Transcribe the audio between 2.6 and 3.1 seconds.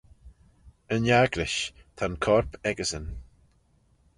echeysyn.